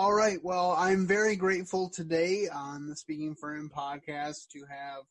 [0.00, 0.42] All right.
[0.42, 5.02] Well, I'm very grateful today on the Speaking for Him podcast to have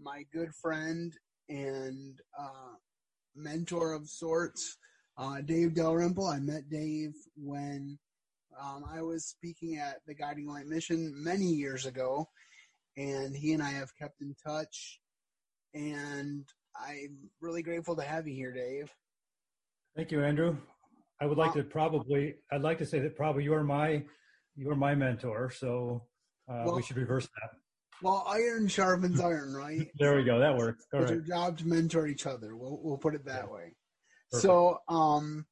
[0.00, 1.12] my good friend
[1.48, 2.76] and uh,
[3.34, 4.76] mentor of sorts,
[5.16, 6.24] uh, Dave Dalrymple.
[6.24, 7.98] I met Dave when
[8.62, 12.28] um, I was speaking at the Guiding Light Mission many years ago,
[12.96, 15.00] and he and I have kept in touch.
[15.74, 16.44] And
[16.76, 18.88] I'm really grateful to have you here, Dave.
[19.96, 20.56] Thank you, Andrew.
[21.20, 24.04] I would like to probably, I'd like to say that probably you're my,
[24.58, 25.50] you're my mentor.
[25.50, 26.02] So
[26.50, 27.50] uh, well, we should reverse that.
[28.02, 29.88] Well, iron sharpens iron, right?
[29.98, 30.38] there we go.
[30.38, 30.86] That works.
[30.92, 31.26] All it's right.
[31.26, 32.56] job to mentor each other.
[32.56, 33.54] We'll we'll put it that yeah.
[33.54, 33.74] way.
[34.30, 34.42] Perfect.
[34.42, 35.46] So, um,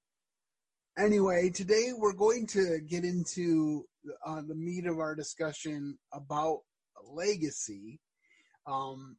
[0.98, 3.84] anyway, today we're going to get into
[4.26, 6.60] uh, the meat of our discussion about
[7.04, 8.00] legacy.
[8.66, 9.16] Um,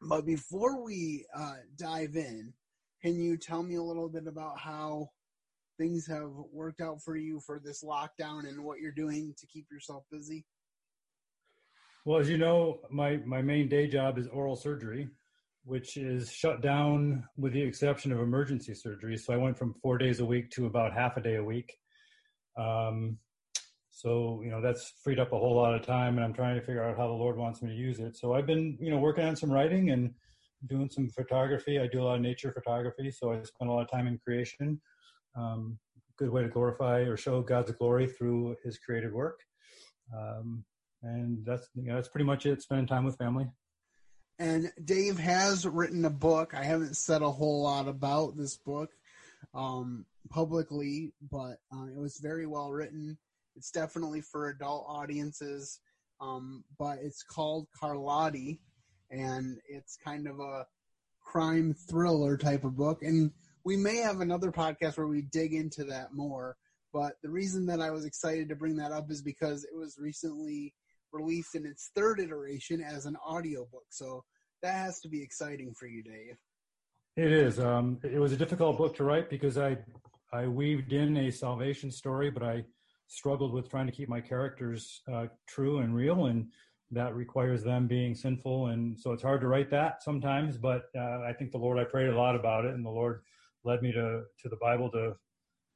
[0.00, 2.52] but before we uh, dive in,
[3.02, 5.10] can you tell me a little bit about how
[5.78, 9.66] things have worked out for you for this lockdown and what you're doing to keep
[9.70, 10.44] yourself busy?
[12.04, 15.08] Well, as you know, my, my main day job is oral surgery,
[15.64, 19.16] which is shut down with the exception of emergency surgery.
[19.16, 21.72] So I went from four days a week to about half a day a week.
[22.58, 23.18] Um,
[23.90, 26.60] so, you know, that's freed up a whole lot of time and I'm trying to
[26.60, 28.16] figure out how the Lord wants me to use it.
[28.16, 30.12] So I've been, you know, working on some writing and
[30.66, 31.78] doing some photography.
[31.78, 33.10] I do a lot of nature photography.
[33.10, 34.80] So I spend a lot of time in creation.
[35.36, 35.78] Um,
[36.16, 39.40] good way to glorify or show God's glory through his created work.
[40.16, 40.64] Um,
[41.02, 42.62] and that's, you know, that's pretty much it.
[42.62, 43.46] Spending time with family.
[44.38, 46.54] And Dave has written a book.
[46.54, 48.90] I haven't said a whole lot about this book
[49.54, 53.18] um, publicly, but uh, it was very well written.
[53.56, 55.78] It's definitely for adult audiences,
[56.20, 58.58] um, but it's called Carlotti,
[59.10, 60.66] and it's kind of a
[61.22, 63.02] crime thriller type of book.
[63.02, 63.30] And
[63.64, 66.56] we may have another podcast where we dig into that more.
[66.92, 69.98] But the reason that I was excited to bring that up is because it was
[69.98, 70.74] recently
[71.12, 73.86] released in its third iteration as an audiobook.
[73.90, 74.24] So
[74.62, 76.36] that has to be exciting for you, Dave.
[77.16, 77.58] It is.
[77.58, 79.78] Um, it was a difficult book to write because I
[80.32, 82.64] I weaved in a salvation story, but I
[83.06, 86.48] struggled with trying to keep my characters uh, true and real, and
[86.90, 90.56] that requires them being sinful, and so it's hard to write that sometimes.
[90.56, 93.22] But uh, I think the Lord, I prayed a lot about it, and the Lord
[93.64, 95.16] led me to to the Bible to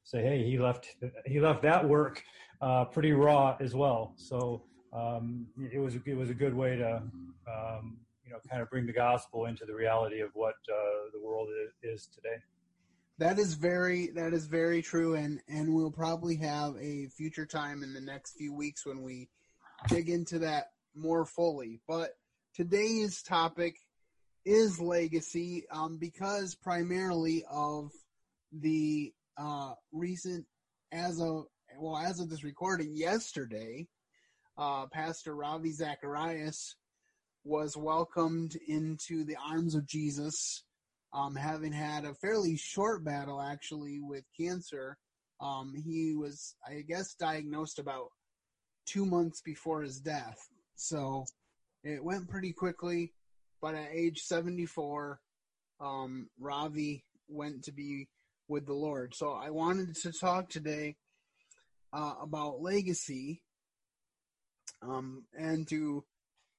[0.03, 0.95] say, hey, he left
[1.25, 2.23] he left that work
[2.61, 4.13] uh, pretty raw as well.
[4.15, 4.63] So
[4.93, 8.85] um, it was it was a good way to um, you know kind of bring
[8.85, 11.49] the gospel into the reality of what uh, the world
[11.83, 12.37] is today.
[13.17, 17.83] That is very that is very true, and and we'll probably have a future time
[17.83, 19.29] in the next few weeks when we
[19.87, 21.81] dig into that more fully.
[21.87, 22.11] But
[22.53, 23.75] today's topic
[24.49, 27.91] is legacy, um, because primarily of
[28.51, 30.43] the uh, recent,
[30.91, 31.45] as of
[31.77, 33.87] well as of this recording yesterday,
[34.57, 36.75] uh, Pastor Ravi Zacharias
[37.43, 40.63] was welcomed into the arms of Jesus
[41.13, 44.97] um, having had a fairly short battle actually with cancer.
[45.39, 48.07] Um, he was, I guess, diagnosed about
[48.87, 50.39] two months before his death.
[50.75, 51.25] So
[51.83, 53.13] it went pretty quickly.
[53.61, 55.19] But at age 74,
[55.79, 58.07] um, Ravi went to be
[58.47, 59.13] with the Lord.
[59.15, 60.95] So I wanted to talk today
[61.93, 63.41] uh, about legacy
[64.81, 66.03] um, and to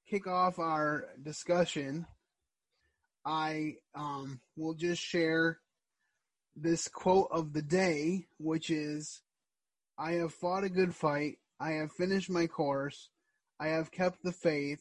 [0.08, 2.06] kick off our discussion.
[3.24, 5.58] I um, will just share
[6.56, 9.22] this quote of the day, which is
[9.98, 11.38] I have fought a good fight.
[11.58, 13.10] I have finished my course.
[13.58, 14.80] I have kept the faith.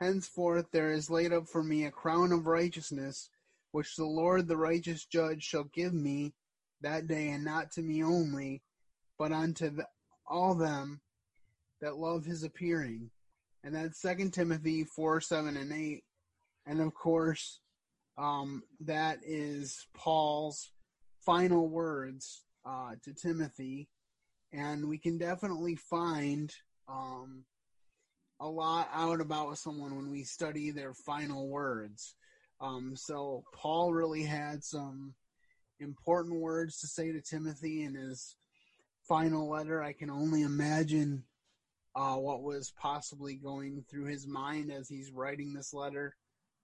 [0.00, 3.30] Henceforth there is laid up for me a crown of righteousness,
[3.72, 6.34] which the Lord the righteous judge shall give me
[6.80, 8.62] that day, and not to me only,
[9.18, 9.86] but unto the,
[10.26, 11.00] all them
[11.80, 13.10] that love his appearing.
[13.62, 16.02] And that's Second Timothy 4 7 and 8.
[16.66, 17.60] And of course,
[18.18, 20.70] um, that is Paul's
[21.20, 23.88] final words uh, to Timothy.
[24.52, 26.54] And we can definitely find
[26.88, 27.44] um,
[28.40, 32.14] a lot out about someone when we study their final words.
[32.60, 35.14] Um, so Paul really had some
[35.80, 38.36] important words to say to Timothy in his
[39.08, 39.82] final letter.
[39.82, 41.24] I can only imagine
[41.96, 46.16] uh, what was possibly going through his mind as he's writing this letter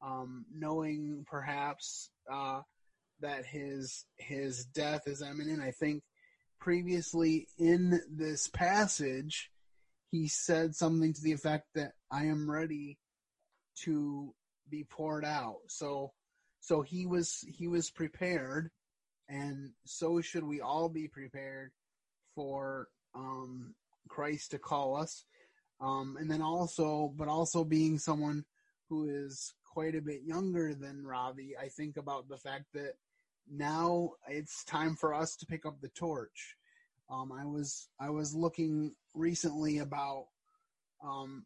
[0.02, 2.60] um, knowing perhaps uh,
[3.20, 5.60] that his his death is imminent.
[5.60, 6.02] I think
[6.58, 9.50] previously in this passage,
[10.10, 12.98] he said something to the effect that I am ready
[13.84, 14.34] to
[14.68, 15.60] be poured out.
[15.68, 16.12] So
[16.60, 18.70] so he was he was prepared,
[19.28, 21.72] and so should we all be prepared
[22.34, 23.74] for um,
[24.08, 25.24] Christ to call us.
[25.80, 28.44] Um, and then also, but also being someone
[28.88, 32.94] who is quite a bit younger than Ravi, I think about the fact that
[33.50, 36.56] now it's time for us to pick up the torch.
[37.08, 40.26] Um, I was I was looking recently about
[41.04, 41.44] um,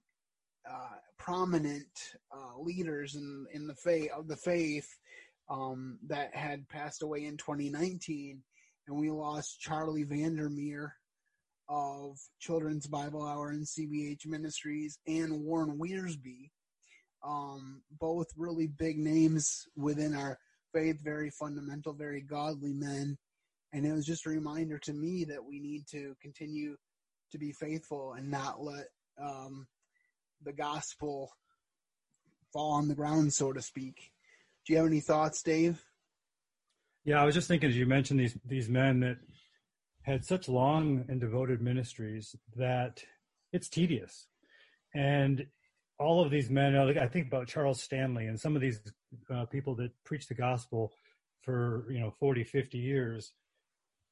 [0.69, 1.87] uh, prominent
[2.33, 4.89] uh, leaders in in the faith of the faith
[5.51, 8.43] um, that had passed away in 2019,
[8.87, 10.95] and we lost Charlie Vandermeer
[11.69, 16.51] of Children's Bible Hour and CBH Ministries, and Warren Wiersbe,
[17.27, 20.39] um, both really big names within our
[20.73, 23.17] faith, very fundamental, very godly men.
[23.73, 26.77] And it was just a reminder to me that we need to continue
[27.35, 28.87] to be faithful and not let
[29.21, 29.67] um,
[30.45, 31.33] the gospel
[32.53, 34.13] fall on the ground, so to speak.
[34.65, 35.85] Do you have any thoughts, Dave?
[37.05, 39.19] Yeah, I was just thinking as you mentioned these these men that
[40.03, 43.03] had such long and devoted ministries that
[43.53, 44.29] it's tedious.
[44.95, 45.47] And
[45.99, 48.81] all of these men, I think about Charles Stanley and some of these
[49.29, 50.93] uh, people that preach the gospel
[51.43, 53.33] for, you know, 40, 50 years.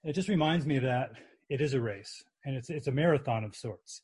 [0.02, 1.12] It just reminds me that
[1.48, 4.02] it is a race and it's, it's a marathon of sorts.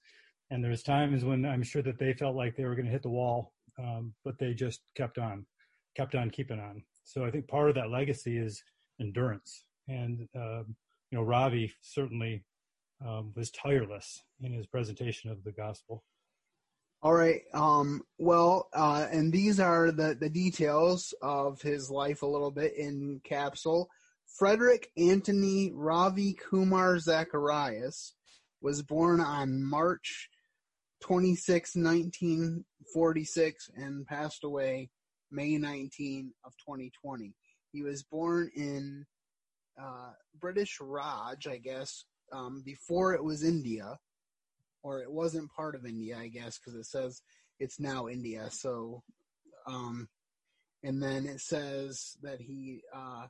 [0.50, 3.02] And there's times when I'm sure that they felt like they were going to hit
[3.02, 5.46] the wall, um, but they just kept on,
[5.96, 6.82] kept on keeping on.
[7.04, 8.62] So I think part of that legacy is
[9.00, 9.64] endurance.
[9.88, 10.62] And, uh,
[11.10, 12.44] you know, Ravi certainly
[13.06, 16.04] um, was tireless in his presentation of the gospel.
[17.00, 17.42] All right.
[17.54, 22.76] Um, well, uh, and these are the, the details of his life a little bit
[22.76, 23.88] in capsule.
[24.26, 28.14] Frederick Anthony Ravi Kumar Zacharias
[28.60, 30.28] was born on March
[31.02, 34.90] 26, 1946, and passed away
[35.30, 37.34] May 19 of 2020.
[37.72, 39.04] He was born in
[39.80, 43.96] uh, British Raj, I guess, um, before it was India
[44.82, 47.22] or it wasn't part of India, I guess, because it says
[47.58, 48.48] it's now India.
[48.50, 49.02] So,
[49.66, 50.08] um,
[50.82, 53.26] and then it says that he uh,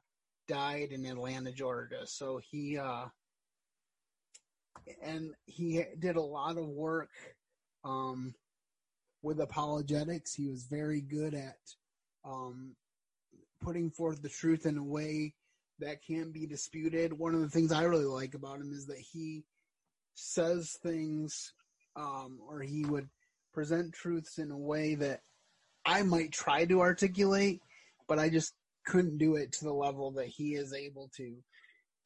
[0.46, 2.06] died in Atlanta, Georgia.
[2.06, 3.06] So he uh,
[5.02, 7.10] and he did a lot of work
[7.84, 8.34] um,
[9.22, 10.34] with apologetics.
[10.34, 11.58] He was very good at
[12.24, 12.74] um,
[13.62, 15.34] putting forth the truth in a way
[15.80, 17.12] that can't be disputed.
[17.12, 19.44] One of the things I really like about him is that he
[20.14, 21.52] says things
[21.96, 23.08] um, or he would
[23.52, 25.20] present truths in a way that
[25.84, 27.60] I might try to articulate,
[28.06, 28.54] but I just
[28.86, 31.36] couldn't do it to the level that he is able to.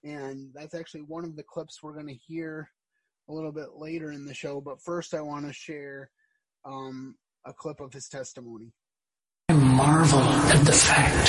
[0.05, 2.69] And that's actually one of the clips we're going to hear
[3.29, 4.61] a little bit later in the show.
[4.61, 6.11] But first, I want to share
[6.65, 8.73] um, a clip of his testimony.
[9.49, 11.27] I marvel at the fact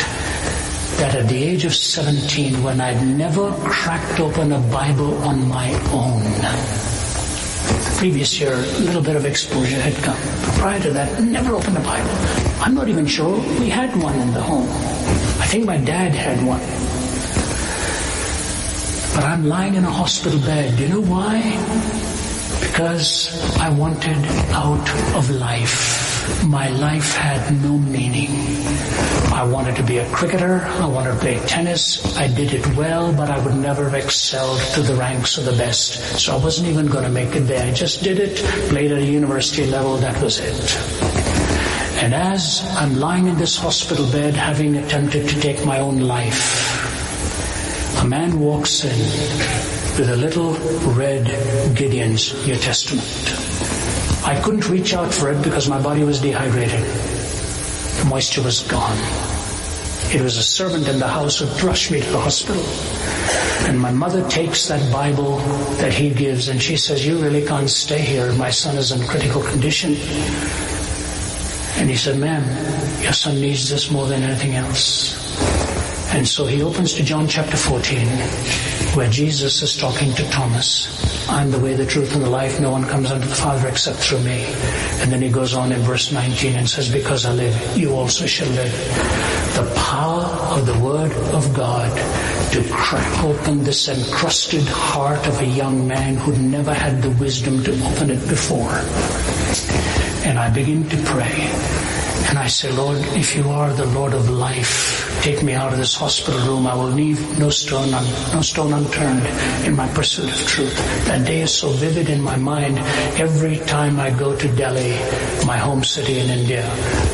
[0.97, 5.71] that at the age of 17, when I'd never cracked open a Bible on my
[5.91, 6.21] own,
[7.97, 10.17] previous year, a little bit of exposure had come.
[10.59, 12.11] Prior to that, never opened a Bible.
[12.59, 14.67] I'm not even sure we had one in the home.
[15.39, 16.61] I think my dad had one.
[19.15, 20.79] But I'm lying in a hospital bed.
[20.79, 21.41] You know why?
[22.61, 26.13] Because I wanted out of life
[26.45, 28.29] my life had no meaning.
[29.33, 30.61] I wanted to be a cricketer.
[30.61, 32.15] I wanted to play tennis.
[32.17, 35.51] I did it well, but I would never have excelled to the ranks of the
[35.51, 36.19] best.
[36.19, 37.67] So I wasn't even going to make it there.
[37.67, 38.37] I just did it,
[38.69, 39.97] played at a university level.
[39.97, 42.03] That was it.
[42.03, 46.82] And as I'm lying in this hospital bed having attempted to take my own life,
[48.03, 48.99] a man walks in
[49.97, 50.55] with a little
[50.91, 51.25] red
[51.73, 53.07] Gideon's New Testament.
[54.27, 56.81] I couldn't reach out for it because my body was dehydrated.
[56.81, 58.97] The moisture was gone.
[60.13, 62.61] It was a servant in the house who rushed me to the hospital.
[63.69, 65.37] And my mother takes that Bible
[65.77, 68.33] that he gives and she says, you really can't stay here.
[68.33, 69.91] My son is in critical condition.
[71.79, 72.43] And he said, ma'am,
[73.01, 75.22] your son needs this more than anything else.
[76.13, 78.07] And so he opens to John chapter 14,
[78.95, 80.87] where Jesus is talking to Thomas.
[81.27, 82.59] I'm the way, the truth, and the life.
[82.59, 84.45] No one comes unto the Father except through me.
[85.01, 88.27] And then he goes on in verse 19 and says, because I live, you also
[88.27, 88.71] shall live.
[89.55, 91.89] The power of the Word of God
[92.53, 97.63] to crack open this encrusted heart of a young man who'd never had the wisdom
[97.63, 98.75] to open it before.
[100.29, 101.82] And I begin to pray.
[102.29, 105.77] And I say, Lord, if you are the Lord of life, take me out of
[105.77, 106.67] this hospital room.
[106.67, 108.03] I will leave no stone, un,
[108.33, 109.25] no stone unturned
[109.65, 110.75] in my pursuit of truth.
[111.07, 112.79] That day is so vivid in my mind.
[113.19, 114.93] Every time I go to Delhi,
[115.45, 116.65] my home city in India,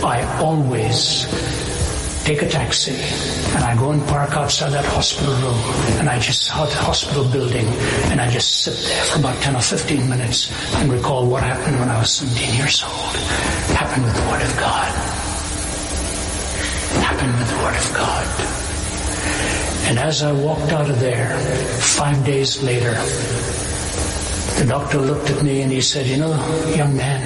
[0.04, 1.69] I always
[2.30, 2.94] take a taxi,
[3.56, 5.60] and I go and park outside that hospital room,
[6.00, 7.66] and I just saw the hospital building,
[8.12, 10.40] and I just sit there for about 10 or 15 minutes
[10.76, 13.16] and recall what happened when I was 17 years old.
[13.74, 14.90] happened with the Word of God.
[17.02, 18.28] happened with the Word of God.
[19.90, 21.36] And as I walked out of there,
[21.98, 22.94] five days later,
[24.62, 26.36] the doctor looked at me and he said, you know,
[26.76, 27.22] young man,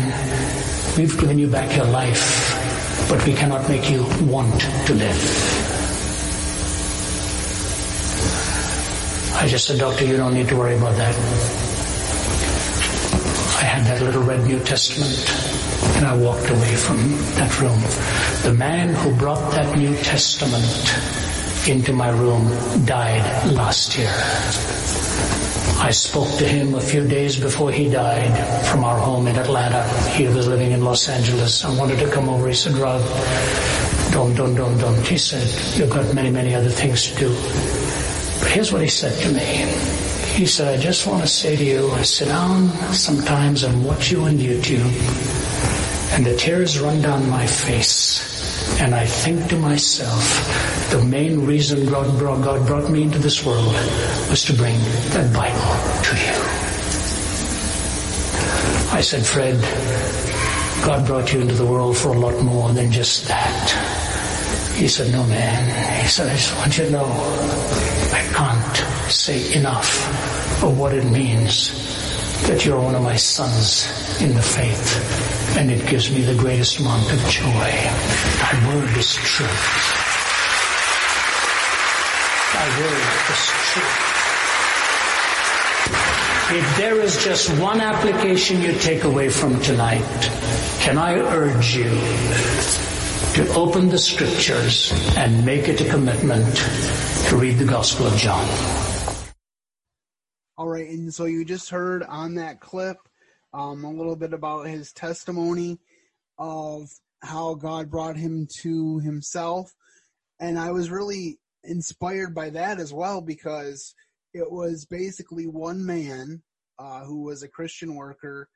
[0.97, 2.62] we've given you back your life
[3.09, 5.63] but we cannot make you want to live.
[9.35, 11.15] I just said, Doctor, you don't need to worry about that.
[13.61, 15.53] I had that little red New Testament
[15.97, 16.97] and I walked away from
[17.35, 17.79] that room.
[18.43, 20.63] The man who brought that New Testament
[21.67, 22.45] into my room
[22.85, 25.32] died last year.
[25.79, 29.83] I spoke to him a few days before he died from our home in Atlanta.
[30.09, 31.65] He was living in Los Angeles.
[31.65, 32.47] I wanted to come over.
[32.47, 33.01] He said, Rob,
[34.11, 35.05] don't, don't, don't, don't.
[35.05, 37.29] He said, you've got many, many other things to do.
[38.39, 39.65] But here's what he said to me.
[40.33, 44.11] He said, I just want to say to you, I sit down sometimes and watch
[44.11, 44.91] you on YouTube
[46.13, 48.33] and the tears run down my face
[48.79, 53.45] and I think to myself, the main reason God brought, God brought me into this
[53.45, 53.73] world
[54.29, 54.77] was to bring
[55.09, 55.62] that Bible
[59.03, 59.59] said, Fred,
[60.85, 63.69] God brought you into the world for a lot more than just that.
[64.75, 66.01] He said, no man.
[66.01, 71.03] He said, I just want you to know I can't say enough of what it
[71.05, 71.71] means
[72.47, 73.87] that you're one of my sons
[74.21, 75.57] in the faith.
[75.57, 77.43] And it gives me the greatest amount of joy.
[77.43, 79.45] Thy word is true.
[82.53, 84.12] Thy word is true.
[86.55, 90.05] If there is just one application you take away from tonight,
[90.81, 91.89] can I urge you
[93.33, 96.55] to open the scriptures and make it a commitment
[97.29, 98.47] to read the Gospel of John?
[100.55, 102.97] All right, and so you just heard on that clip
[103.51, 105.79] um, a little bit about his testimony
[106.37, 106.87] of
[107.23, 109.73] how God brought him to himself.
[110.39, 113.95] And I was really inspired by that as well because
[114.33, 116.41] it was basically one man
[116.79, 118.49] uh, who was a Christian worker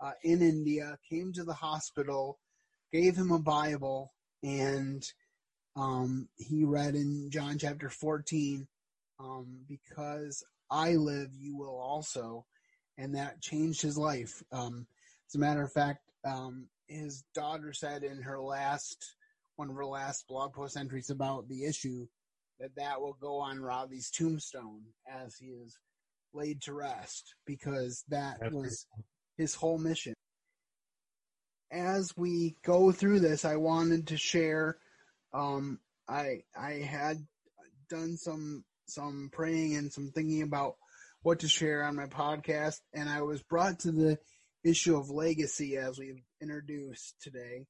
[0.00, 2.38] uh, in India came to the hospital,
[2.92, 5.04] gave him a Bible, and
[5.74, 8.66] um, he read in John chapter 14
[9.18, 12.46] um, because I live, you will also.
[12.98, 14.42] And that changed his life.
[14.52, 14.86] Um,
[15.28, 19.16] as a matter of fact, um, his daughter said in her last,
[19.56, 22.06] one of her last blog post entries about the issue,
[22.60, 25.78] that that will go on Ravi's tombstone as he is
[26.32, 28.86] laid to rest because that That's was
[29.36, 30.14] his whole mission.
[31.70, 34.76] As we go through this, I wanted to share.
[35.32, 37.18] Um, I I had
[37.90, 40.76] done some some praying and some thinking about
[41.22, 44.18] what to share on my podcast, and I was brought to the
[44.64, 47.66] issue of legacy as we've introduced today.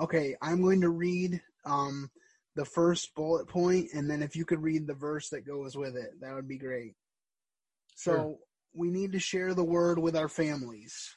[0.00, 2.10] Okay, I'm going to read um,
[2.56, 5.96] the first bullet point, and then if you could read the verse that goes with
[5.96, 6.94] it, that would be great.
[7.96, 8.16] Sure.
[8.16, 8.38] So
[8.74, 11.16] we need to share the word with our families.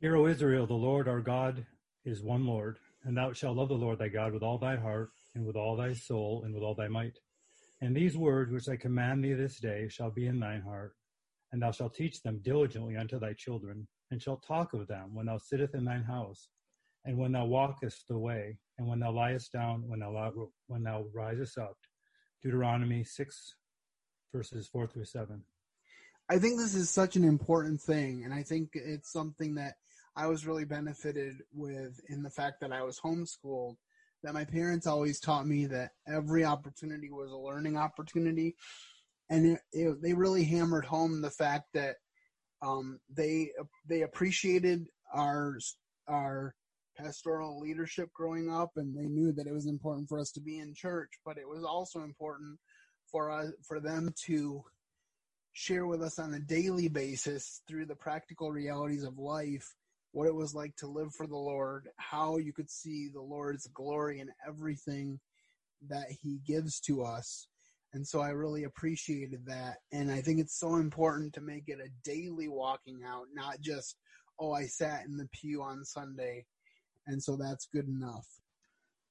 [0.00, 1.64] Hear, O Israel, the Lord our God
[2.04, 5.10] is one Lord, and thou shalt love the Lord thy God with all thy heart,
[5.34, 7.18] and with all thy soul, and with all thy might.
[7.80, 10.94] And these words which I command thee this day shall be in thine heart,
[11.52, 15.26] and thou shalt teach them diligently unto thy children, and shalt talk of them when
[15.26, 16.48] thou sittest in thine house,
[17.04, 20.32] and when thou walkest the way, and when thou liest down, when thou,
[20.66, 21.76] when thou risest up.
[22.42, 23.54] Deuteronomy 6,
[24.34, 25.40] verses 4 through 7.
[26.28, 29.74] I think this is such an important thing, and I think it's something that
[30.16, 33.76] I was really benefited with in the fact that I was homeschooled
[34.24, 38.56] that my parents always taught me that every opportunity was a learning opportunity,
[39.30, 41.96] and it, it, they really hammered home the fact that
[42.62, 43.50] um, they
[43.88, 45.58] they appreciated our
[46.08, 46.54] our
[46.96, 50.58] pastoral leadership growing up, and they knew that it was important for us to be
[50.58, 52.58] in church, but it was also important
[53.10, 54.62] for us for them to
[55.52, 59.74] share with us on a daily basis through the practical realities of life
[60.12, 63.66] what it was like to live for the Lord, how you could see the Lord's
[63.68, 65.18] glory in everything
[65.88, 67.46] that He gives to us.
[67.94, 69.78] And so I really appreciated that.
[69.90, 73.96] And I think it's so important to make it a daily walking out, not just,
[74.38, 76.44] oh, I sat in the pew on Sunday.
[77.06, 78.26] And so that's good enough.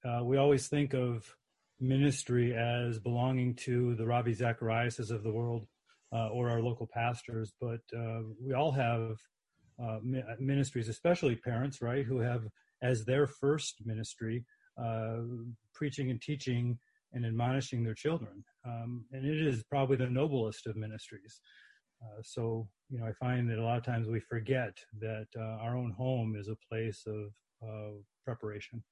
[0.03, 1.35] Uh, we always think of
[1.79, 5.67] ministry as belonging to the Ravi Zachariases of the world
[6.13, 9.17] uh, or our local pastors, but uh, we all have
[9.81, 9.97] uh,
[10.39, 12.43] ministries, especially parents, right, who have
[12.83, 14.45] as their first ministry
[14.81, 15.17] uh,
[15.73, 16.77] preaching and teaching
[17.13, 18.43] and admonishing their children.
[18.65, 21.41] Um, and it is probably the noblest of ministries.
[22.01, 25.75] Uh, so, you know, I find that a lot of times we forget that our
[25.75, 27.31] own home is a place of
[28.25, 28.83] preparation.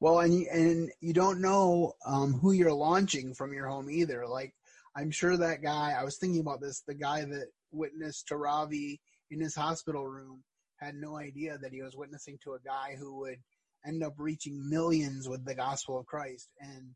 [0.00, 4.26] Well, and you, and you don't know um, who you're launching from your home either.
[4.26, 4.54] Like,
[4.96, 5.94] I'm sure that guy.
[5.98, 6.82] I was thinking about this.
[6.86, 10.42] The guy that witnessed to Ravi in his hospital room
[10.80, 13.38] had no idea that he was witnessing to a guy who would
[13.86, 16.48] end up reaching millions with the gospel of Christ.
[16.60, 16.94] And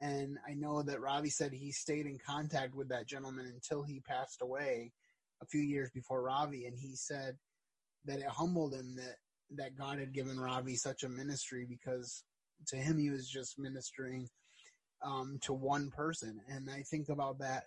[0.00, 4.00] and I know that Ravi said he stayed in contact with that gentleman until he
[4.00, 4.92] passed away
[5.42, 7.36] a few years before Ravi, and he said
[8.04, 9.16] that it humbled him that
[9.56, 12.24] that God had given Ravi such a ministry because
[12.68, 14.28] to him he was just ministering
[15.02, 16.40] um, to one person.
[16.48, 17.64] And I think about that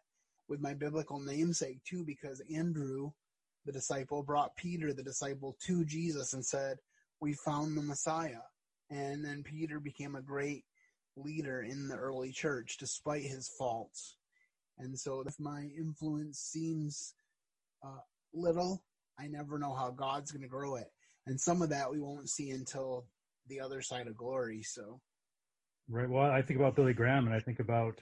[0.48, 3.12] with my biblical namesake too, because Andrew,
[3.66, 6.78] the disciple, brought Peter, the disciple, to Jesus and said,
[7.20, 8.44] We found the Messiah.
[8.90, 10.66] And then Peter became a great
[11.16, 14.18] leader in the early church despite his faults.
[14.78, 17.14] And so if my influence seems
[17.84, 18.02] uh,
[18.34, 18.84] little,
[19.20, 20.92] I never know how God's going to grow it.
[21.28, 23.06] And some of that we won't see until
[23.48, 24.64] the other side of glory.
[24.64, 25.00] So,
[25.90, 26.10] right.
[26.10, 28.02] Well, I think about Billy Graham, and I think about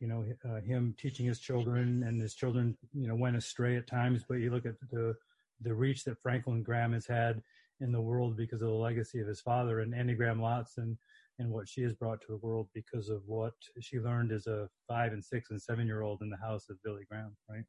[0.00, 3.86] you know uh, him teaching his children, and his children you know went astray at
[3.86, 4.24] times.
[4.28, 5.14] But you look at the
[5.60, 7.42] the reach that Franklin Graham has had
[7.80, 10.96] in the world because of the legacy of his father, and Annie Graham Lotz, and
[11.38, 14.68] and what she has brought to the world because of what she learned as a
[14.88, 17.64] five and six and seven year old in the house of Billy Graham, right?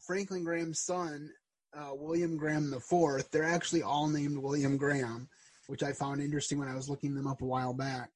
[0.00, 1.30] Franklin Graham's son
[1.76, 3.30] uh, William Graham the Fourth.
[3.30, 5.28] They're actually all named William Graham,
[5.66, 8.10] which I found interesting when I was looking them up a while back.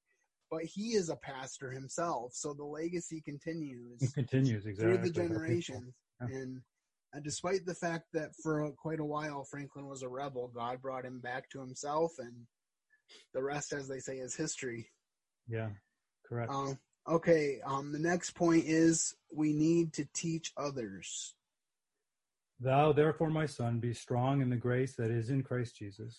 [0.50, 4.02] But he is a pastor himself, so the legacy continues.
[4.02, 6.36] It continues exactly through the generations, yeah.
[6.36, 6.62] and
[7.14, 11.04] uh, despite the fact that for quite a while Franklin was a rebel, God brought
[11.04, 12.46] him back to Himself, and
[13.34, 14.88] the rest, as they say, is history.
[15.49, 15.68] Yeah,
[16.26, 16.50] correct.
[16.50, 21.34] Um, okay, um, the next point is we need to teach others.
[22.60, 26.16] Thou therefore, my son, be strong in the grace that is in Christ Jesus.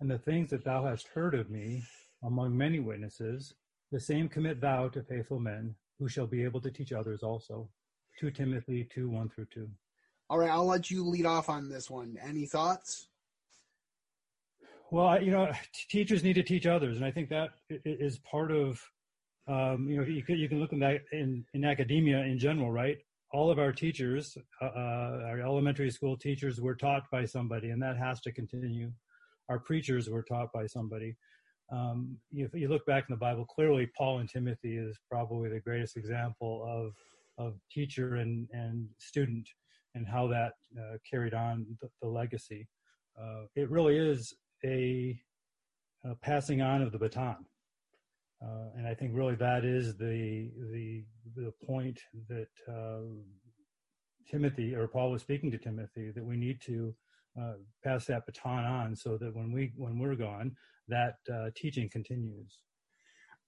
[0.00, 1.82] And the things that thou hast heard of me
[2.22, 3.54] among many witnesses,
[3.90, 7.68] the same commit thou to faithful men, who shall be able to teach others also.
[8.20, 9.68] 2 Timothy 2 1 through 2.
[10.30, 12.16] All right, I'll let you lead off on this one.
[12.22, 13.08] Any thoughts?
[14.90, 15.50] Well, you know,
[15.88, 18.80] teachers need to teach others, and I think that is part of,
[19.48, 22.70] um, you know, you can, you can look in that in, in academia in general,
[22.70, 22.98] right?
[23.32, 27.82] All of our teachers, uh, uh, our elementary school teachers, were taught by somebody, and
[27.82, 28.90] that has to continue.
[29.48, 31.16] Our preachers were taught by somebody.
[31.70, 35.60] Um, if you look back in the Bible, clearly Paul and Timothy is probably the
[35.60, 36.94] greatest example of
[37.44, 39.48] of teacher and and student,
[39.94, 42.66] and how that uh, carried on the, the legacy.
[43.20, 45.18] Uh, it really is a,
[46.04, 47.44] a passing on of the baton.
[48.42, 51.98] Uh, and I think really that is the the the point
[52.28, 53.00] that uh,
[54.30, 56.94] Timothy or Paul was speaking to Timothy that we need to
[57.40, 60.54] uh, pass that baton on so that when we when we're gone,
[60.88, 62.58] that uh, teaching continues.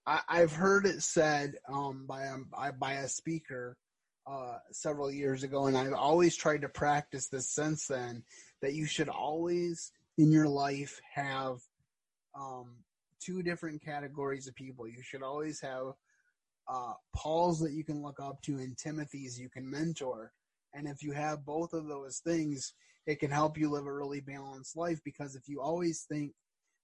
[0.07, 3.77] I, have heard it said um, by a by a speaker
[4.27, 8.25] uh, several years ago, and I've always tried to practice this since then.
[8.61, 11.59] That you should always in your life have
[12.39, 12.77] um,
[13.21, 14.89] two different categories of people.
[14.89, 15.93] You should always have
[16.69, 20.33] uh, Paul's that you can look up to and Timothy's you can mentor.
[20.75, 22.75] And if you have both of those things,
[23.07, 26.33] it can help you live a really balanced life because if you always think,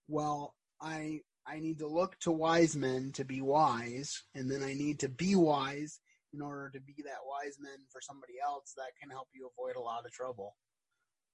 [0.08, 4.74] well, I I need to look to wise men to be wise, and then I
[4.74, 6.00] need to be wise
[6.34, 9.76] in order to be that wise man for somebody else, that can help you avoid
[9.76, 10.56] a lot of trouble.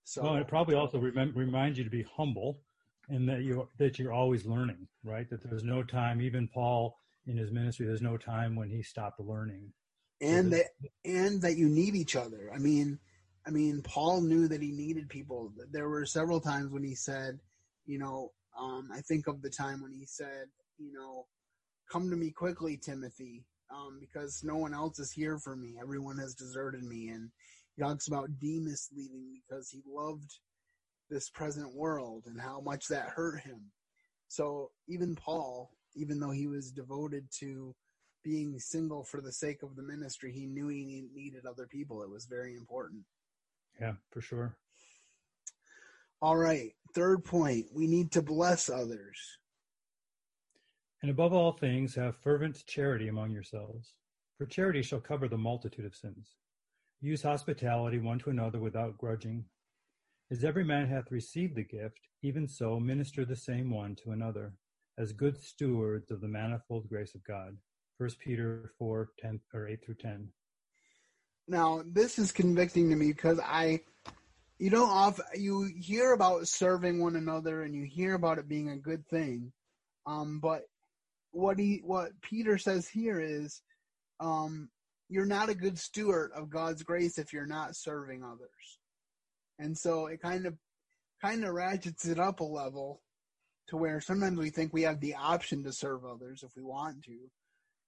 [0.04, 2.60] So, well, it probably also rem- reminds you to be humble
[3.08, 5.28] and that you that you're always learning, right?
[5.28, 6.20] That there's no time.
[6.20, 9.72] Even Paul in his ministry, there's no time when he stopped learning.
[10.20, 10.66] And that
[11.04, 12.50] and that you need each other.
[12.54, 12.98] I mean,
[13.46, 15.52] I mean, Paul knew that he needed people.
[15.70, 17.40] There were several times when he said,
[17.86, 20.46] you know, um, I think of the time when he said,
[20.78, 21.26] you know,
[21.90, 25.76] come to me quickly, Timothy, um, because no one else is here for me.
[25.80, 27.08] Everyone has deserted me.
[27.08, 27.30] And
[27.74, 30.38] he talks about Demas leaving because he loved
[31.12, 33.60] this present world and how much that hurt him.
[34.28, 37.74] So even Paul, even though he was devoted to
[38.24, 42.02] being single for the sake of the ministry, he knew he needed other people.
[42.02, 43.02] It was very important.
[43.80, 44.56] Yeah, for sure.
[46.22, 46.72] All right.
[46.94, 49.18] Third point we need to bless others.
[51.02, 53.94] And above all things, have fervent charity among yourselves,
[54.38, 56.36] for charity shall cover the multitude of sins.
[57.00, 59.44] Use hospitality one to another without grudging.
[60.32, 64.54] As every man hath received the gift, even so minister the same one to another,
[64.96, 67.58] as good stewards of the manifold grace of God.
[67.98, 70.28] 1 Peter 4, 10, or 8 through 10.
[71.48, 73.80] Now, this is convicting to me because I,
[74.58, 78.70] you don't off, you hear about serving one another and you hear about it being
[78.70, 79.52] a good thing.
[80.06, 80.62] Um, but
[81.32, 83.60] what he, what Peter says here is,
[84.18, 84.70] um,
[85.10, 88.78] you're not a good steward of God's grace if you're not serving others.
[89.62, 90.54] And so it kind of,
[91.22, 93.00] kind of ratchets it up a level
[93.68, 97.04] to where sometimes we think we have the option to serve others if we want
[97.04, 97.18] to.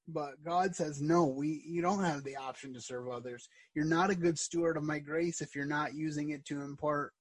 [0.06, 3.48] But God says, no, we, you don't have the option to serve others.
[3.74, 7.12] You're not a good steward of my grace if you're not using it to impart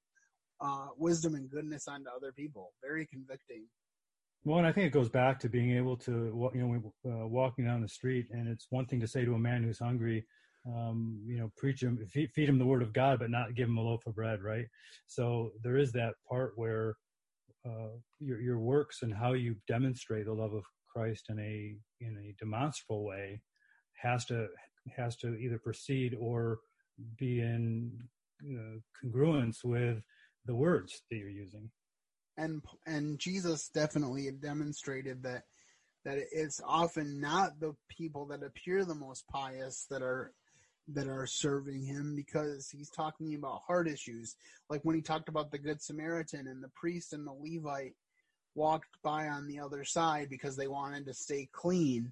[0.62, 2.74] uh, wisdom and goodness onto other people.
[2.82, 3.66] Very convicting.
[4.44, 7.66] Well, and I think it goes back to being able to, you know, uh, walking
[7.66, 10.26] down the street, and it's one thing to say to a man who's hungry,
[10.66, 13.68] um, you know, preach him, feed, feed him the word of God, but not give
[13.68, 14.66] him a loaf of bread, right?
[15.08, 16.96] So there is that part where
[17.66, 22.18] uh, your your works and how you demonstrate the love of Christ in a in
[22.18, 23.42] a demonstrable way
[24.02, 24.48] has to
[24.96, 26.60] has to either proceed or
[27.18, 27.92] be in
[29.04, 30.04] congruence with
[30.46, 31.70] the words that you're using.
[32.38, 35.44] And and Jesus definitely demonstrated that
[36.06, 40.34] that it's often not the people that appear the most pious that are
[40.90, 44.36] that are serving him because he's talking about heart issues.
[44.70, 47.96] Like when he talked about the Good Samaritan and the priest and the Levite
[48.56, 52.12] walked by on the other side because they wanted to stay clean.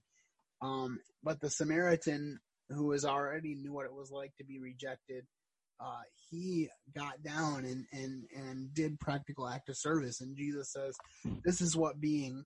[0.61, 5.25] Um, but the Samaritan, who was already knew what it was like to be rejected,
[5.79, 10.21] uh, he got down and, and, and did practical act of service.
[10.21, 10.95] And Jesus says,
[11.43, 12.45] this is what being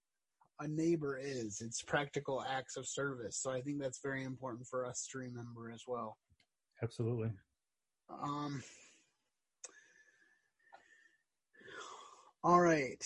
[0.60, 1.62] a neighbor is.
[1.62, 3.38] It's practical acts of service.
[3.42, 6.18] So I think that's very important for us to remember as well.
[6.82, 7.32] Absolutely.
[8.10, 8.64] Um,
[12.44, 13.04] all right.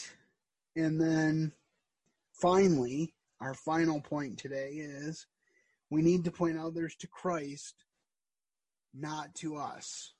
[0.75, 1.51] And then
[2.33, 5.25] finally, our final point today is
[5.89, 7.85] we need to point others to Christ,
[8.93, 10.13] not to us.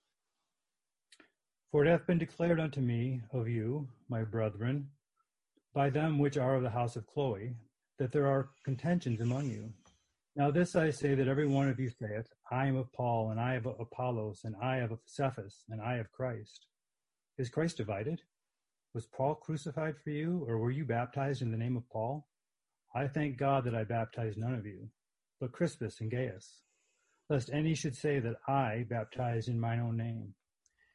[1.72, 4.88] For it hath been declared unto me of you, my brethren,
[5.74, 7.56] by them which are of the house of Chloe,
[7.98, 9.72] that there are contentions among you.
[10.36, 13.40] Now this I say that every one of you saith, I am of Paul, and
[13.40, 16.66] I of Apollos, and I of Cephas, and I of Christ.
[17.38, 18.22] Is Christ divided?
[18.94, 22.28] Was Paul crucified for you, or were you baptized in the name of Paul?
[22.96, 24.90] I thank God that I baptized none of you,
[25.40, 26.62] but Crispus and Gaius,
[27.30, 30.34] lest any should say that I baptized in mine own name.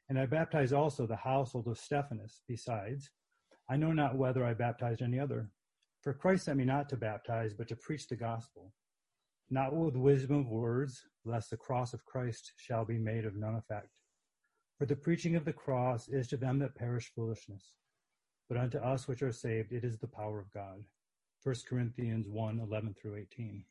[0.09, 3.11] And I baptized also the household of Stephanas besides,
[3.69, 5.51] I know not whether I baptized any other.
[6.03, 8.73] For Christ sent me not to baptize, but to preach the gospel,
[9.49, 13.55] not with wisdom of words, lest the cross of Christ shall be made of none
[13.55, 14.01] effect.
[14.79, 17.73] For the preaching of the cross is to them that perish foolishness,
[18.49, 20.85] but unto us which are saved it is the power of God.
[21.43, 23.65] 1 Corinthians 1 11 through 18.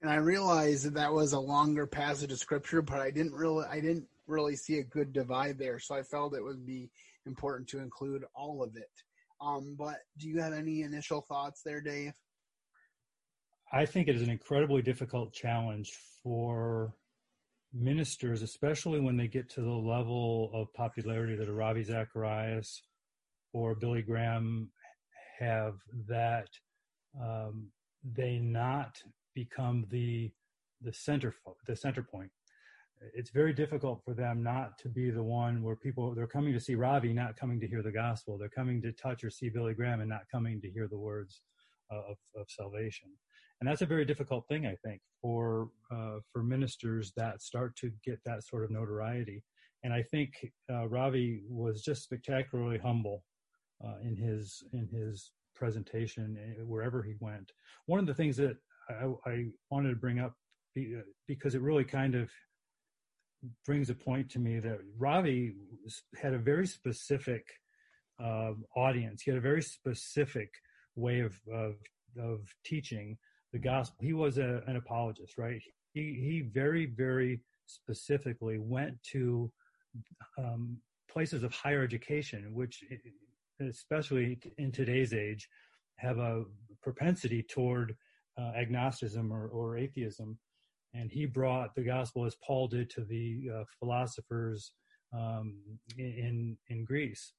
[0.00, 3.66] And I realized that that was a longer passage of scripture, but I didn't really,
[3.66, 6.90] I didn't really see a good divide there, so I felt it would be
[7.26, 8.90] important to include all of it.
[9.44, 12.12] Um, but do you have any initial thoughts there, Dave?
[13.72, 16.94] I think it is an incredibly difficult challenge for
[17.72, 22.82] ministers, especially when they get to the level of popularity that a Ravi Zacharias
[23.52, 24.70] or Billy Graham
[25.40, 25.74] have,
[26.08, 26.48] that
[27.20, 27.68] um,
[28.04, 28.96] they not
[29.34, 30.30] become the
[30.80, 31.34] the center
[31.66, 32.30] the center point
[33.14, 36.60] it's very difficult for them not to be the one where people they're coming to
[36.60, 38.38] see Ravi, not coming to hear the gospel.
[38.38, 41.42] They're coming to touch or see Billy Graham and not coming to hear the words
[41.90, 43.08] of, of salvation.
[43.60, 47.92] And that's a very difficult thing, I think, for uh, for ministers that start to
[48.04, 49.42] get that sort of notoriety.
[49.84, 50.30] And I think
[50.72, 53.22] uh, Ravi was just spectacularly humble
[53.84, 57.52] uh, in his in his presentation eh, wherever he went.
[57.86, 58.56] One of the things that
[58.90, 60.34] I, I wanted to bring up
[61.28, 62.28] because it really kind of
[63.66, 65.54] brings a point to me that Ravi
[66.20, 67.46] had a very specific
[68.22, 69.22] uh, audience.
[69.22, 70.50] He had a very specific
[70.96, 71.74] way of of,
[72.20, 73.16] of teaching
[73.52, 73.98] the gospel.
[74.00, 75.60] He was a, an apologist, right?
[75.92, 79.50] He he very very specifically went to
[80.38, 80.76] um,
[81.10, 82.82] places of higher education, which
[83.60, 85.48] especially in today's age
[85.96, 86.44] have a
[86.82, 87.96] propensity toward
[88.36, 90.36] uh, agnosticism or, or atheism
[90.94, 94.72] and he brought the gospel as Paul did to the uh, philosophers
[95.12, 95.56] um,
[95.98, 97.32] in in Greece.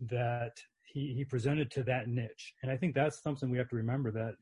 [0.00, 0.52] That
[0.84, 4.10] he he presented to that niche, and I think that's something we have to remember
[4.12, 4.34] that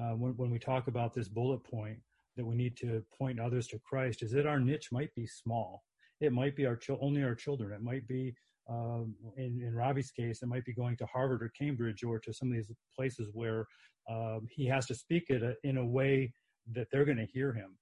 [0.00, 1.98] uh, when when we talk about this bullet point
[2.36, 5.82] that we need to point others to Christ is that our niche might be small.
[6.20, 7.72] It might be our only our children.
[7.72, 8.34] It might be
[8.70, 12.32] um, in, in Ravi's case, it might be going to Harvard or Cambridge or to
[12.32, 13.66] some of these places where
[14.08, 16.32] um, he has to speak it uh, in a way
[16.72, 17.76] that they're going to hear him.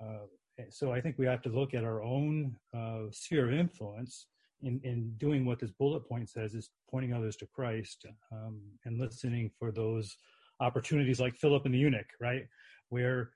[0.00, 0.26] Uh,
[0.70, 4.26] so I think we have to look at our own uh, sphere of influence
[4.62, 8.98] in, in doing what this bullet point says is pointing others to Christ um, and
[8.98, 10.16] listening for those
[10.60, 12.46] opportunities like Philip and the eunuch, right?
[12.88, 13.30] Where,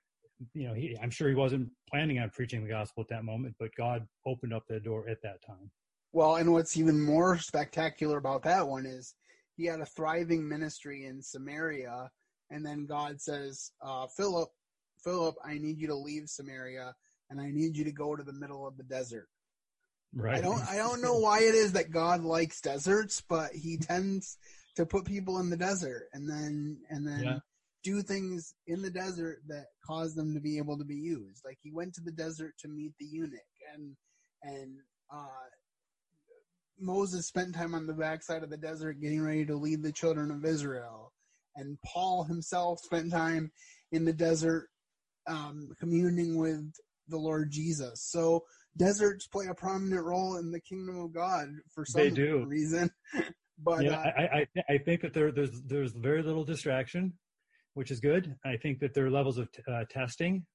[0.53, 3.55] you know, he, I'm sure he wasn't planning on preaching the gospel at that moment,
[3.59, 5.69] but God opened up the door at that time.
[6.13, 9.13] Well, and what's even more spectacular about that one is
[9.55, 12.09] he had a thriving ministry in Samaria,
[12.49, 14.49] and then God says, uh, Philip,
[15.03, 16.93] Philip, I need you to leave Samaria
[17.29, 19.27] and I need you to go to the middle of the desert.
[20.13, 20.37] Right.
[20.37, 24.37] I don't I don't know why it is that God likes deserts, but he tends
[24.75, 27.39] to put people in the desert and then and then yeah.
[27.83, 31.41] do things in the desert that cause them to be able to be used.
[31.45, 33.39] Like he went to the desert to meet the eunuch
[33.73, 33.95] and
[34.43, 34.77] and
[35.13, 35.47] uh
[36.77, 40.31] Moses spent time on the backside of the desert getting ready to lead the children
[40.31, 41.13] of Israel.
[41.55, 43.51] And Paul himself spent time
[43.91, 44.70] in the desert
[45.27, 46.73] um, communing with
[47.07, 48.01] the Lord Jesus.
[48.09, 48.43] So
[48.77, 52.45] deserts play a prominent role in the kingdom of God for some they do.
[52.45, 52.91] reason.
[53.63, 57.13] but yeah, uh, I, I I think that there there's there's very little distraction,
[57.73, 58.35] which is good.
[58.45, 60.45] I think that there are levels of t- uh, testing,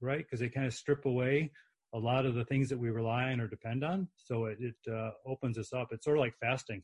[0.00, 0.18] right?
[0.24, 1.52] Because they kind of strip away
[1.92, 4.08] a lot of the things that we rely on or depend on.
[4.16, 5.88] So it, it uh, opens us up.
[5.90, 6.82] It's sort of like fasting.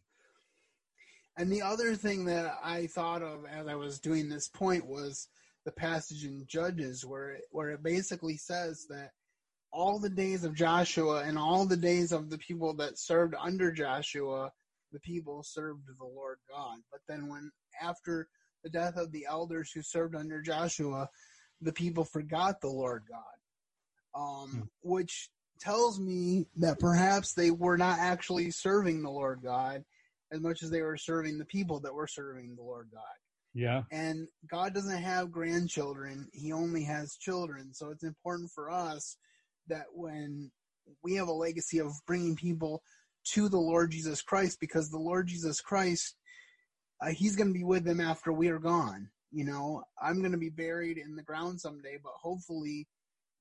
[1.38, 5.28] And the other thing that I thought of as I was doing this point was
[5.66, 9.10] the passage in Judges where it, where it basically says that
[9.72, 13.72] all the days of Joshua and all the days of the people that served under
[13.72, 14.52] Joshua,
[14.92, 16.78] the people served the Lord God.
[16.90, 17.50] But then when
[17.82, 18.28] after
[18.62, 21.10] the death of the elders who served under Joshua,
[21.60, 23.22] the people forgot the Lord God.
[24.18, 24.60] Um, hmm.
[24.80, 25.28] which
[25.60, 29.84] tells me that perhaps they were not actually serving the Lord God
[30.32, 33.02] as much as they were serving the people that were serving the Lord God.
[33.56, 33.84] Yeah.
[33.90, 37.72] And God doesn't have grandchildren, He only has children.
[37.72, 39.16] So it's important for us
[39.68, 40.50] that when
[41.02, 42.82] we have a legacy of bringing people
[43.32, 46.16] to the Lord Jesus Christ, because the Lord Jesus Christ,
[47.00, 49.08] uh, He's going to be with them after we are gone.
[49.32, 52.86] You know, I'm going to be buried in the ground someday, but hopefully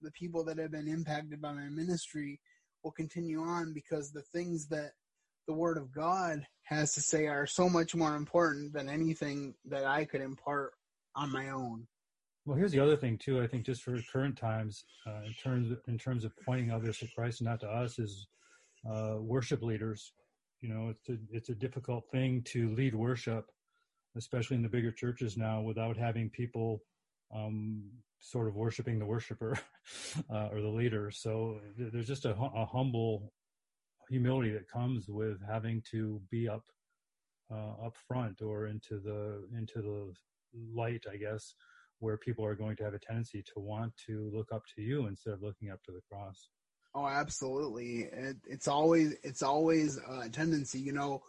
[0.01, 2.39] the people that have been impacted by my ministry
[2.84, 4.91] will continue on because the things that
[5.47, 9.86] the Word of God has to say are so much more important than anything that
[9.86, 10.73] I could impart
[11.15, 11.88] on my own.
[12.45, 13.41] Well, here's the other thing too.
[13.41, 16.99] I think just for current times, uh, in terms of, in terms of pointing others
[16.99, 18.27] to Christ and not to us, is
[18.89, 20.12] uh, worship leaders.
[20.62, 23.49] You know, it's a it's a difficult thing to lead worship,
[24.15, 26.84] especially in the bigger churches now, without having people
[27.34, 27.84] um,
[28.19, 29.58] sort of worshiping the worshiper
[30.31, 31.12] uh, or the leader.
[31.12, 33.31] So there's just a, a humble
[34.10, 36.63] humility that comes with having to be up
[37.52, 40.13] uh, up front or into the into the
[40.74, 41.56] light, I guess,
[42.00, 45.08] where people are going to have a tendency to want to look up to you
[45.08, 46.50] instead of looking up to the cross.
[46.94, 48.10] Oh, absolutely.
[48.12, 50.80] It, it's always it's always a tendency.
[50.80, 51.24] You know,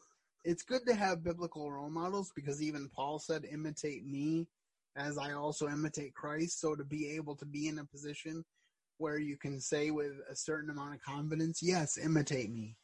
[0.45, 4.47] it's good to have biblical role models because even Paul said, "Imitate me,
[4.97, 8.45] as I also imitate Christ." So to be able to be in a position
[8.98, 12.76] where you can say with a certain amount of confidence, yes, imitate me,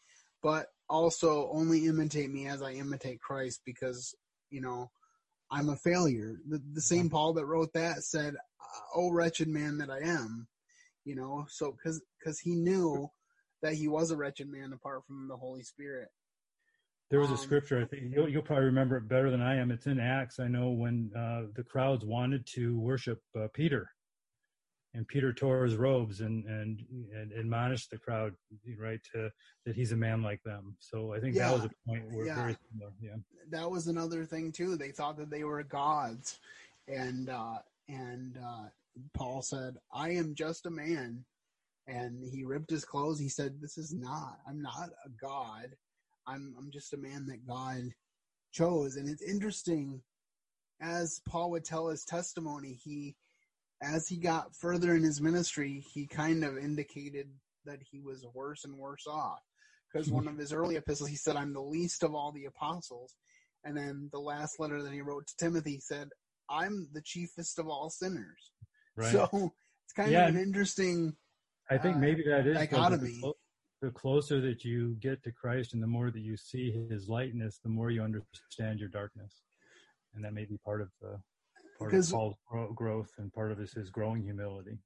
[0.43, 4.15] but also only imitate me as I imitate Christ because,
[4.51, 4.91] you know,
[5.51, 6.37] I'm a failure.
[6.49, 8.35] The, the same Paul that wrote that said,
[8.95, 10.47] Oh, wretched man that I am,
[11.05, 13.09] you know, so cause, cause he knew
[13.63, 16.09] that he was a wretched man apart from the Holy Spirit.
[17.11, 19.57] There was a um, scripture, I think you'll, you'll, probably remember it better than I
[19.57, 19.71] am.
[19.71, 20.41] It's in Acts.
[20.41, 23.91] I know when uh, the crowds wanted to worship uh, Peter
[24.95, 28.35] and Peter tore his robes and, and, and admonished the crowd,
[28.79, 29.31] right, to,
[29.65, 30.77] that he's a man like them.
[30.81, 31.49] So I think yeah.
[31.49, 32.35] that was a point where yeah.
[32.35, 32.93] very similar.
[33.01, 33.17] Yeah.
[33.51, 34.77] That was another thing too.
[34.77, 36.39] They thought that they were gods.
[36.89, 38.69] And, uh, and, uh,
[39.15, 41.25] Paul said, I am just a man.
[41.87, 43.19] And he ripped his clothes.
[43.19, 45.75] He said, this is not, I'm not a god.
[46.27, 47.83] I'm, I'm just a man that God
[48.53, 48.97] chose.
[48.97, 50.03] And it's interesting
[50.81, 53.17] as Paul would tell his testimony, he,
[53.83, 57.29] as he got further in his ministry, he kind of indicated
[57.65, 59.41] that he was worse and worse off.
[59.93, 63.15] Because one of his early epistles, he said, I'm the least of all the apostles.
[63.65, 66.09] And then the last letter that he wrote to Timothy said,
[66.49, 68.53] I'm the chiefest of all sinners.
[68.97, 69.13] Right.
[69.13, 69.53] So
[69.85, 71.15] it's kind yeah, of an interesting.
[71.71, 73.21] I think uh, maybe that is dichotomy.
[73.21, 73.33] The,
[73.83, 77.61] the closer that you get to Christ and the more that you see his lightness,
[77.63, 79.43] the more you understand your darkness.
[80.15, 81.19] And that may be part of the
[81.83, 82.37] part of Paul's
[82.75, 84.79] growth and part of this is growing humility.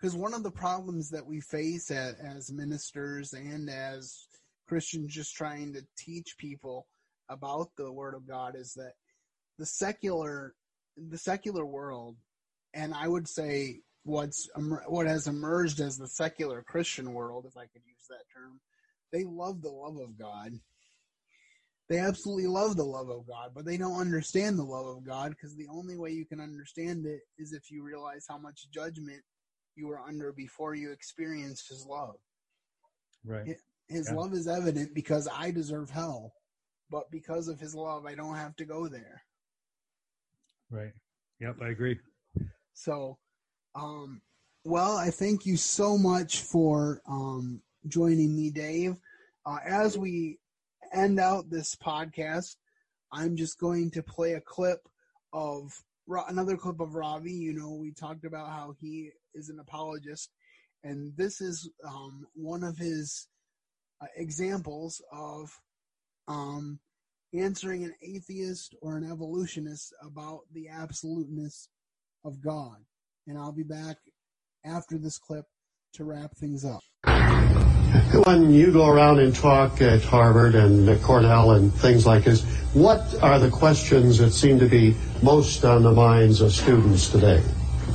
[0.00, 4.26] Because one of the problems that we face at, as ministers and as
[4.66, 6.86] Christians just trying to teach people
[7.28, 8.94] about the Word of God is that
[9.58, 10.54] the secular
[10.96, 12.16] the secular world,
[12.74, 14.48] and I would say what's
[14.86, 18.60] what has emerged as the secular Christian world, if I could use that term,
[19.12, 20.52] they love the love of God.
[21.88, 25.30] They absolutely love the love of God, but they don't understand the love of God
[25.30, 29.22] because the only way you can understand it is if you realize how much judgment
[29.74, 32.16] you were under before you experienced His love.
[33.24, 33.58] Right.
[33.88, 34.14] His Yeah.
[34.14, 36.34] love is evident because I deserve hell,
[36.88, 39.22] but because of His love, I don't have to go there.
[40.70, 40.92] Right.
[41.40, 41.98] Yep, I agree.
[42.72, 43.18] So,
[43.74, 44.22] um,
[44.64, 48.96] well, I thank you so much for um, joining me, Dave.
[49.44, 50.38] Uh, as we
[50.92, 52.56] end out this podcast,
[53.12, 54.88] I'm just going to play a clip
[55.32, 55.72] of
[56.28, 57.32] another clip of Ravi.
[57.32, 60.30] You know, we talked about how he is an apologist,
[60.84, 63.28] and this is um, one of his
[64.00, 65.50] uh, examples of
[66.28, 66.78] um,
[67.34, 71.68] answering an atheist or an evolutionist about the absoluteness
[72.24, 72.76] of God.
[73.26, 73.96] And I'll be back
[74.64, 75.44] after this clip
[75.94, 76.82] to wrap things up.
[78.12, 82.44] When you go around and talk at Harvard and Cornell and things like this,
[82.74, 87.42] what are the questions that seem to be most on the minds of students today?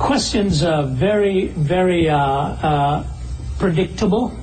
[0.00, 3.06] Questions are very, very uh, uh,
[3.60, 4.36] predictable.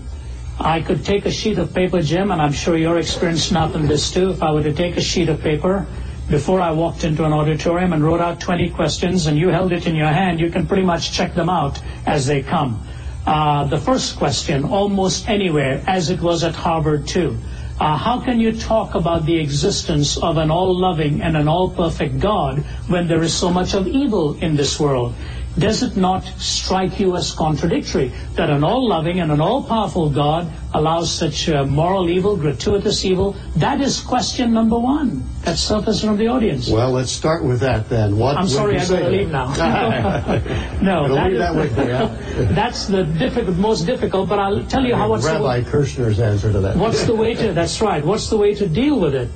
[0.61, 3.85] I could take a sheet of paper, Jim, and I'm sure you're experienced enough in
[3.85, 4.29] this too.
[4.29, 5.85] If I were to take a sheet of paper
[6.29, 9.87] before I walked into an auditorium and wrote out 20 questions and you held it
[9.87, 12.87] in your hand, you can pretty much check them out as they come.
[13.25, 17.37] Uh, the first question, almost anywhere, as it was at Harvard too.
[17.79, 22.59] Uh, how can you talk about the existence of an all-loving and an all-perfect God
[22.87, 25.13] when there is so much of evil in this world?
[25.57, 31.09] Does it not strike you as contradictory that an all-loving and an all-powerful God allows
[31.11, 33.37] such uh, moral evil, gratuitous evil?
[33.55, 36.67] That is question number one that surfaced from the audience.
[36.69, 38.17] Well, let's start with that then.
[38.17, 38.99] What I'm sorry, I say?
[38.99, 39.47] gotta leave now.
[40.81, 42.07] no, that leave is- that with me, huh?
[42.53, 44.27] that's the difficult, most difficult.
[44.27, 46.75] But I'll tell you how what's the, Rabbi Kushner's answer to that.
[46.75, 49.29] What's the way to, that's right, what's the way to deal with it?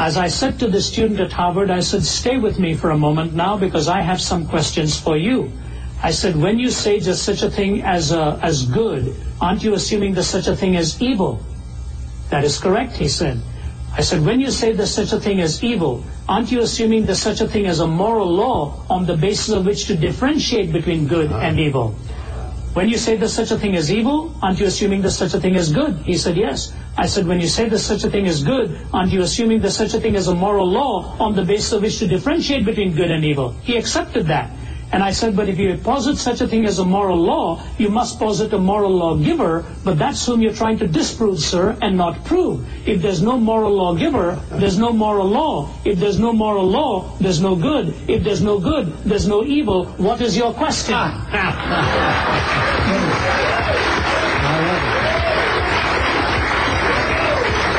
[0.00, 2.96] As I said to the student at Harvard, I said, stay with me for a
[2.96, 5.50] moment now because I have some questions for you.
[6.00, 9.74] I said, when you say just such a thing as, uh, as good, aren't you
[9.74, 11.42] assuming there's such a thing as evil?
[12.30, 13.42] That is correct, he said.
[13.92, 17.20] I said, when you say there's such a thing as evil, aren't you assuming there's
[17.20, 21.08] such a thing as a moral law on the basis of which to differentiate between
[21.08, 21.96] good and evil?
[22.74, 25.40] When you say there's such a thing as evil, aren't you assuming there's such a
[25.40, 25.96] thing as good?
[26.06, 26.72] He said, yes.
[26.98, 29.76] I said, when you say there's such a thing as good, aren't you assuming there's
[29.76, 32.96] such a thing as a moral law on the basis of which to differentiate between
[32.96, 33.52] good and evil?
[33.62, 34.50] He accepted that.
[34.90, 37.88] And I said, but if you posit such a thing as a moral law, you
[37.88, 42.24] must posit a moral lawgiver, but that's whom you're trying to disprove, sir, and not
[42.24, 42.66] prove.
[42.88, 45.70] If there's no moral lawgiver, there's no moral law.
[45.84, 47.94] If there's no moral law, there's no good.
[48.08, 49.86] If there's no good, there's no evil.
[49.98, 50.96] What is your question?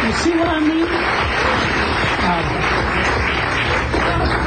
[0.09, 0.87] You see what I mean?
[0.89, 2.41] Uh,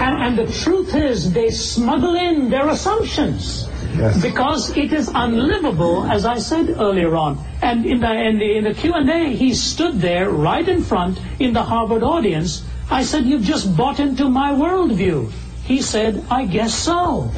[0.03, 3.68] and, and the truth is, they smuggle in their assumptions.
[3.96, 4.20] Yes.
[4.20, 7.38] Because it is unlivable, as I said earlier on.
[7.62, 11.53] And in the, in the, in the Q&A, he stood there right in front in
[11.53, 12.64] the Harvard audience.
[12.90, 15.31] I said, you've just bought into my worldview.
[15.62, 17.29] He said, I guess so.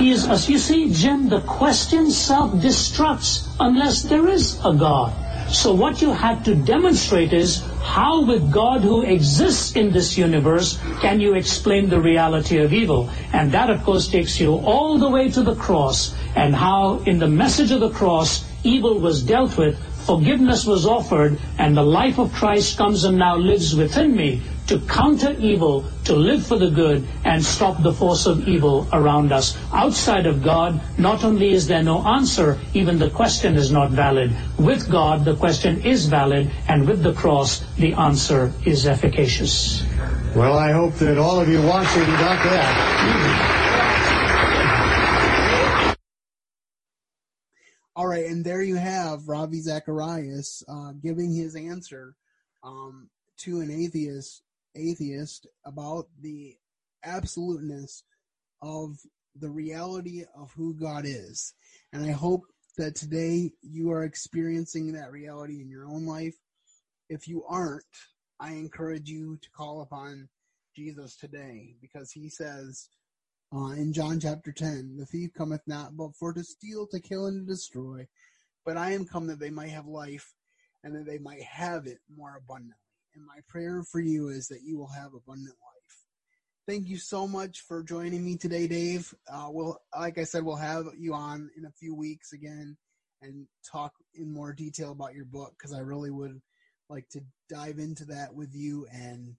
[0.00, 5.12] He is, as you see, Jim, the question self-destructs unless there is a God.
[5.48, 10.78] So what you have to demonstrate is how with God who exists in this universe
[11.00, 13.10] can you explain the reality of evil?
[13.32, 17.18] And that of course takes you all the way to the cross and how in
[17.18, 22.18] the message of the cross evil was dealt with, forgiveness was offered, and the life
[22.18, 26.70] of Christ comes and now lives within me to counter evil, to live for the
[26.70, 29.56] good, and stop the force of evil around us.
[29.72, 34.34] Outside of God, not only is there no answer, even the question is not valid.
[34.58, 39.84] With God, the question is valid, and with the cross, the answer is efficacious.
[40.34, 43.46] Well, I hope that all of you watching got that.
[47.94, 52.14] All right, and there you have Ravi Zacharias uh, giving his answer
[52.62, 53.08] um,
[53.38, 54.42] to an atheist
[54.76, 56.56] atheist about the
[57.04, 58.02] absoluteness
[58.62, 58.98] of
[59.34, 61.54] the reality of who God is.
[61.92, 62.42] And I hope
[62.78, 66.36] that today you are experiencing that reality in your own life.
[67.08, 67.84] If you aren't,
[68.38, 70.28] I encourage you to call upon
[70.74, 72.88] Jesus today because he says
[73.54, 77.26] uh, in John chapter 10, the thief cometh not but for to steal, to kill,
[77.26, 78.06] and to destroy.
[78.64, 80.34] But I am come that they might have life
[80.82, 82.76] and that they might have it more abundantly.
[83.16, 85.76] And my prayer for you is that you will have abundant life.
[86.68, 89.14] Thank you so much for joining me today, Dave.
[89.32, 92.76] Uh, we'll, like I said, we'll have you on in a few weeks again
[93.22, 96.40] and talk in more detail about your book because I really would
[96.90, 99.34] like to dive into that with you and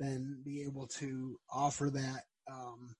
[0.00, 2.96] then be able to offer that um,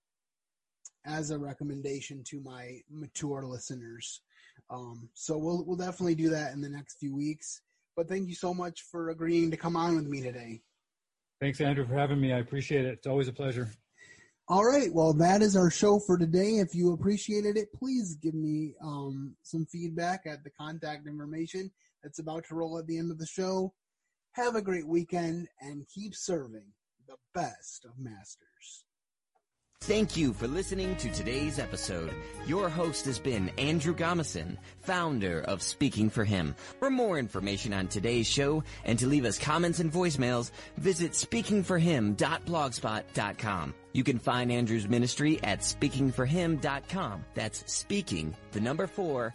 [1.05, 4.21] as a recommendation to my mature listeners.
[4.71, 7.61] Um, so we'll we'll definitely do that in the next few weeks.
[7.97, 10.63] But thank you so much for agreeing to come on with me today.
[11.41, 12.33] Thanks, Andrew, for having me.
[12.33, 12.95] I appreciate it.
[12.95, 13.69] It's always a pleasure.
[14.49, 14.93] All right.
[14.93, 16.59] Well, that is our show for today.
[16.59, 21.71] If you appreciated it, please give me um, some feedback at the contact information
[22.03, 23.73] that's about to roll at the end of the show.
[24.33, 26.67] Have a great weekend and keep serving
[27.07, 28.85] the best of masters.
[29.83, 32.15] Thank you for listening to today's episode.
[32.47, 36.55] Your host has been Andrew Gomison, founder of Speaking for Him.
[36.79, 43.75] For more information on today's show and to leave us comments and voicemails, visit speakingforhim.blogspot.com.
[43.93, 47.25] You can find Andrew's ministry at speakingforhim.com.
[47.35, 49.35] That's speaking, the number four,